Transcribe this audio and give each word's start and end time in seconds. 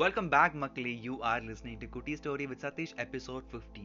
Welcome 0.00 0.28
back 0.32 0.54
மக்களே 0.62 0.92
you 1.06 1.14
are 1.30 1.42
listening 1.46 1.78
to 1.80 1.86
Kutti 1.94 2.12
story 2.18 2.44
with 2.50 2.62
Sathish 2.64 2.92
episode 3.04 3.46
fifty 3.50 3.82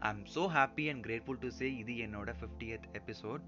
I 0.00 0.10
am 0.10 0.20
so 0.34 0.42
happy 0.54 0.84
and 0.92 1.02
grateful 1.06 1.40
to 1.42 1.48
say 1.56 1.68
இது 1.80 1.94
என்னோட 2.04 2.32
fiftieth 2.40 2.86
episode 3.00 3.42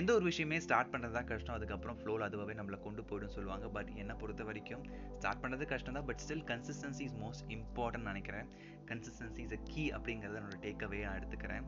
எந்த 0.00 0.10
ஒரு 0.16 0.24
விஷயமே 0.28 0.58
start 0.66 0.90
பண்ணுறது 0.92 1.14
தான் 1.16 1.28
கஷ்டம் 1.30 1.56
அதுக்கப்புறம் 1.56 1.98
ஃப்ளோவில் 1.98 2.24
அதுவாகவே 2.26 2.54
நம்மளை 2.60 2.78
கொண்டு 2.86 3.02
போய்டும் 3.08 3.34
சொல்லுவாங்க. 3.36 3.66
பட் 3.76 3.90
என்னை 4.02 4.14
பொறுத்த 4.22 4.44
வரைக்கும் 4.48 4.84
ஸ்டார்ட் 5.18 5.42
பண்ணுறது 5.42 5.66
கஷ்டம் 5.72 5.96
தான் 5.98 6.06
but 6.10 6.22
still 6.24 6.44
consistency 6.52 7.04
is 7.08 7.18
most 7.24 7.44
important 7.56 8.08
நினைக்கிறேன். 8.10 8.48
கன்சிஸ்டன்சி 8.90 9.42
இஸ் 9.46 9.54
அ 9.58 9.60
கீ 9.70 9.84
அப்படிங்கிறத 9.98 10.38
என்னோட 10.42 10.58
டேக்அவே 10.66 11.00
நான் 11.06 11.18
எடுத்துக்கிறேன். 11.20 11.66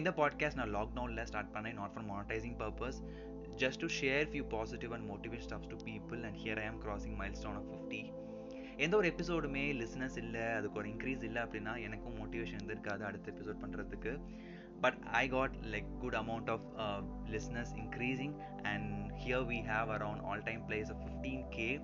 இந்த 0.00 0.12
பாட்காஸ்ட் 0.20 0.60
நான் 0.62 0.74
லாக்டவுனில் 0.78 1.26
ஸ்டார்ட் 1.32 1.52
பண்ணேன் 1.56 1.78
not 1.80 1.94
for 1.96 2.08
monetizing 2.12 2.58
purpose 2.64 3.00
just 3.64 3.82
to 3.84 3.90
share 4.00 4.28
few 4.32 4.46
positive 4.56 4.94
and 4.98 5.08
motivate 5.12 5.46
stuffs 5.48 5.72
to 5.74 5.78
people 5.88 6.22
and 6.28 6.38
here 6.44 6.62
I 6.64 6.68
am 6.72 6.80
crossing 6.86 7.18
milestone 7.42 7.58
of 7.62 7.68
fifty 7.72 8.02
எந்த 8.78 8.96
ஒரு 8.96 9.08
எபிசோடுமே 9.08 9.64
லிஸ்னஸ் 9.80 10.16
இல்லை 10.16 10.40
அதுக்கு 10.40 10.78
ஒரு 10.78 10.88
இன்க்ரீஸ் 10.88 11.22
இல்லை 11.22 11.42
அப்படின்னா 11.42 11.82
எனக்கும் 11.82 12.14
மோட்டிவேஷன் 12.14 12.58
இருந்திருக்காது 12.60 13.00
அடுத்த 13.00 13.32
எபிசோட் 13.32 13.62
பண்ணுறதுக்கு 13.62 14.18
but 14.80 14.94
I 15.12 15.28
got 15.28 15.56
like 15.64 15.98
good 15.98 16.14
amount 16.14 16.50
of 16.50 16.66
listens 17.30 17.74
increasing 17.76 18.34
and 18.62 19.12
here 19.12 19.46
we 19.46 19.60
have 19.66 19.90
around 19.90 20.22
all 20.22 20.42
time 20.42 20.68
plays 20.68 20.90
of 20.90 21.02
fifteen 21.02 21.48
K 21.48 21.80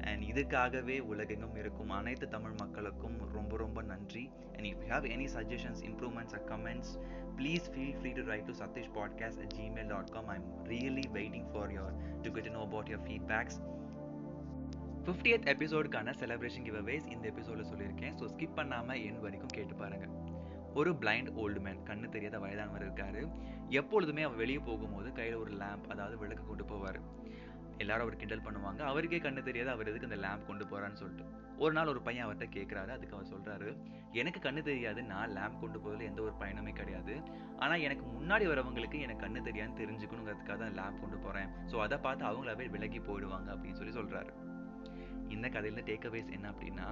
and 0.00 0.22
இதுக்காகவே 0.22 1.00
உலகெங்கும் 1.00 1.56
இருக்கும் 1.56 1.90
அனைத்து 1.90 2.28
தமிழ் 2.28 2.54
மக்களுக்கும் 2.60 3.18
ரொம்ப 3.32 3.56
ரொம்ப 3.56 3.82
நன்றி. 3.82 4.30
And 4.52 4.64
if 4.64 4.82
you 4.82 4.88
have 4.88 5.04
any 5.04 5.28
suggestions 5.34 5.82
improvements 5.82 6.34
or 6.34 6.44
comments 6.44 6.98
please 7.36 7.70
feel 7.74 7.96
free 7.96 8.12
to 8.12 8.22
write 8.22 8.44
to 8.44 8.52
Sathish 8.52 8.90
podcast 8.94 9.40
at 9.40 9.54
Gmail 9.54 9.86
dot 9.86 10.10
com 10.10 10.26
I 10.26 10.34
am 10.34 10.64
really 10.64 11.06
waiting 11.12 11.48
for 11.52 11.72
to 11.72 12.22
to 12.22 12.30
get 12.30 12.50
know 12.50 12.60
about 12.60 12.88
your 12.88 13.00
feedbacks 13.00 13.58
50th 15.10 15.44
எபிசோடுக்கான 15.50 16.12
celebration 16.20 16.64
giveaways 16.66 17.04
இந்த 17.14 17.24
எபிசோடில் 17.32 17.68
சொல்லியிருக்கேன். 17.72 18.14
So 18.20 18.24
skip 18.32 18.56
பண்ணாமல் 18.58 19.00
என் 19.08 19.20
வரைக்கும் 19.24 19.52
கேட்டு 19.56 19.74
பாருங்க. 19.82 20.06
ஒரு 20.80 20.90
blind 21.02 21.28
old 21.42 21.60
man 21.66 21.84
கண்ணு 21.88 22.06
தெரியாத 22.14 22.38
வயதானவர் 22.44 22.84
இருக்காரு. 22.86 23.20
எப்பொழுதுமே 23.80 24.22
அவர் 24.28 24.40
வெளியே 24.42 24.60
போகும்போது 24.68 25.10
கையில் 25.18 25.36
ஒரு 25.42 25.52
லேம்ப் 25.60 25.86
அதாவது 25.92 26.16
விளக்கு 26.22 26.44
கொண்டு 26.48 26.64
போவார். 26.70 26.98
எல்லாரும் 27.82 28.04
அவர் 28.06 28.18
கிண்டல் 28.22 28.44
பண்ணுவாங்க. 28.46 28.80
அவருக்கே 28.90 29.20
கண்ணு 29.26 29.46
தெரியாது 29.48 29.70
அவர் 29.74 29.90
எதுக்கு 29.90 30.08
அந்த 30.10 30.18
லேம்ப் 30.24 30.48
கொண்டு 30.50 30.64
போகிறான்னு 30.72 31.00
சொல்லிட்டு. 31.02 31.24
ஒரு 31.64 31.72
நாள் 31.76 31.92
ஒரு 31.94 32.02
பையன் 32.08 32.24
அவர்கிட்ட 32.26 32.48
கேட்குறாரு 32.56 32.92
அதுக்கு 32.96 33.16
அவர் 33.16 33.30
சொல்கிறாரு 33.34 33.70
எனக்கு 34.22 34.40
கண்ணு 34.46 34.62
தெரியாது 34.70 35.00
நான் 35.12 35.34
லேம்ப் 35.38 35.62
கொண்டு 35.62 35.78
போகிறதுல 35.84 36.08
எந்த 36.10 36.22
ஒரு 36.26 36.34
பயனுமே 36.42 36.74
கிடையாது. 36.80 37.16
ஆனால் 37.64 37.84
எனக்கு 37.86 38.06
முன்னாடி 38.16 38.46
வரவங்களுக்கு 38.52 39.00
எனக்கு 39.06 39.24
கண்ணு 39.26 39.46
தெரியாதுன்னு 39.50 39.80
தெரிஞ்சுக்கணுங்கிறதுக்காக 39.82 40.58
தான் 40.64 40.76
லேம்ப் 40.80 41.02
கொண்டு 41.04 41.20
போகிறேன் 41.26 41.50
ஸோ 41.72 41.78
அதை 41.86 41.98
பார்த்து 42.08 42.30
அவங்களாவே 42.32 42.68
விலகி 42.76 43.02
போயிடுவாங்க 43.10 43.50
அப்படின்னு 43.56 43.80
சொல்லி 43.82 43.96
சொல்கிறாரு 44.00 44.32
இந்த 45.28 45.46
கதையில 45.48 45.82
டேக்அவேஸ் 45.90 46.32
என்ன 46.36 46.46
அப்படின்னா 46.50 46.86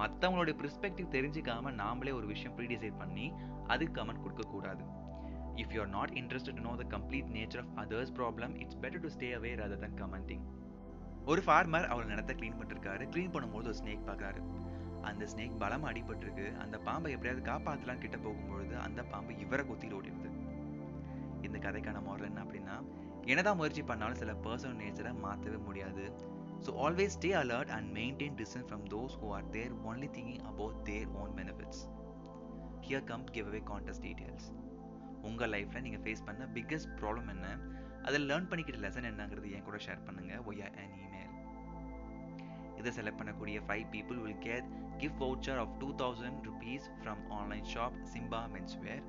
மற்றவங்களுடைய 0.00 0.54
ப்ரிஸ்பெக்டிவ் 0.60 1.14
தெரிஞ்சுக்காம 1.16 1.72
நாமளே 1.82 2.12
ஒரு 2.18 2.26
விஷயம் 2.26 2.56
ப்ரீடிசைட் 2.58 3.00
பண்ணி 3.02 3.26
அதுக்கு 3.66 3.96
கமெண்ட் 3.98 4.22
கொடுக்கக்கூடாது 4.22 4.84
if 5.62 5.72
you 5.74 5.80
are 5.80 5.92
not 5.98 6.12
interested 6.20 6.60
know 6.66 6.74
the 6.82 6.84
complete 6.96 7.30
nature 7.38 7.62
of 7.62 7.72
others 7.84 8.12
problem 8.18 8.54
it's 8.62 8.80
better 8.84 9.04
to 9.06 9.10
stay 9.16 9.30
away 9.38 9.52
rather 9.62 9.82
than 9.84 9.98
commenting 10.02 10.44
ஒரு 11.30 11.42
ஃபார்மர் 11.46 11.86
அவர் 11.92 12.08
நிலத்தை 12.12 12.34
க்ளீன் 12.38 12.56
பண்ணிருக்காரு. 12.60 13.04
க்ளீன் 13.12 13.34
பண்ணும்போது 13.34 13.68
ஒரு 13.72 13.78
ஸ்னேக் 13.80 14.06
பார்க்குறாரு 14.08 14.40
அந்த 15.08 15.24
ஸ்னேக் 15.32 15.54
பலமா 15.60 15.86
அடிபட்டிருக்கு. 15.90 16.46
அந்த 16.62 16.76
பாம்பை 16.78 17.12
எப்படியாவது 17.14 17.42
காப்பாற்றலாம் 17.50 18.02
கிட்ட 18.04 18.16
போகும்பொழுது 18.16 18.74
அந்த 18.86 19.00
பாம்பு 19.12 19.38
இவரை 19.44 19.64
குத்திட்டு 19.68 19.96
ஓடிடுது. 19.98 20.30
இந்த 21.46 21.56
கதைக்கான 21.66 22.00
மாடல் 22.08 22.28
என்ன 22.30 22.42
அப்படின்னா 22.44 22.76
என்னதான் 23.30 23.58
முயற்சி 23.60 23.82
பண்ணாலும் 23.82 24.20
சில 24.22 24.32
பர்சனல் 24.44 24.80
நேச்சரை 24.82 25.12
மாற்றவே 25.24 25.58
முடியாது. 25.68 26.04
So 26.66 26.72
always 26.86 27.14
stay 27.18 27.30
alert 27.42 27.70
and 27.76 27.88
maintain 27.98 28.36
distance 28.40 28.66
from 28.70 28.84
those 28.94 29.14
who 29.20 29.28
are 29.36 29.46
there 29.56 29.72
only 29.90 30.08
thinking 30.16 30.42
about 30.50 30.80
their 30.88 31.08
own 31.22 31.32
benefits 31.38 31.82
here 32.86 33.06
come 33.12 33.24
giveaway 33.52 33.62
contest 33.70 34.04
details 34.08 34.48
உங்கள் 35.28 35.50
லைஃப்பில் 35.54 35.84
நீங்கள் 35.86 36.02
ஃபேஸ் 36.04 36.22
பண்ண 36.28 36.46
பிக்கஸ்ட் 36.58 36.92
ப்ராப்ளம் 37.00 37.28
என்ன? 37.34 37.48
அதில் 38.08 38.26
லேர்ன் 38.30 38.48
பண்ணிக்கிட்ட 38.50 38.78
லெசன் 38.84 39.08
என்னங்கிறது 39.10 39.50
என் 39.56 39.66
கூட 39.68 39.78
ஷேர் 39.86 40.00
பண்ணுங்க. 40.06 40.32
ஒய்யா 40.50 40.68
அண்ட் 40.82 40.94
இமெயில் 41.04 41.30
இதை 42.80 42.90
செலக்ட் 42.98 43.18
பண்ணக்கூடிய 43.20 43.58
five 43.66 43.84
people 43.94 44.18
will 44.24 44.40
get 44.46 44.68
gift 45.02 45.20
voucher 45.24 45.58
of 45.64 45.74
two 45.82 45.88
thousand 46.02 46.38
rupees 46.48 46.86
from 47.00 47.22
online 47.38 47.66
shop 47.74 47.98
Simba 48.14 48.40
menswear 48.54 49.04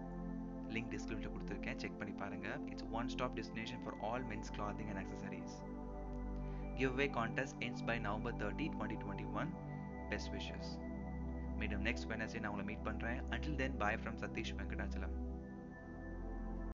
link 0.76 0.92
description 0.96 1.34
கொடுத்துருக்கேன். 1.36 1.80
செக் 1.84 1.98
பண்ணி 2.02 2.14
பாருங்க. 2.24 2.50
It's 2.72 2.88
one 3.00 3.10
stop 3.16 3.36
destination 3.40 3.82
for 3.86 3.98
all 4.10 4.26
men's 4.34 4.52
clothing 4.58 4.92
and 4.94 5.02
accessories 5.04 5.56
giveaway 6.93 7.09
contest 7.15 7.59
ends 7.63 7.85
by 7.85 7.97
November 8.01 8.37
thirty 8.37 8.69
twenty 8.75 8.99
twenty 9.03 9.27
one 9.35 9.51
best 10.09 10.33
wishes 10.35 10.71
மீண்டும் 11.59 11.83
next 11.83 12.09
Wednesday 12.11 12.41
நான் 12.41 12.53
உங்களை 12.53 12.67
meet 12.69 12.87
பண்ணுறேன் 12.87 13.21
until 13.31 13.57
then 13.57 13.77
bye 13.77 13.99
from 14.03 14.19
Satish 14.21 14.55
Venkatachalam 14.59 15.15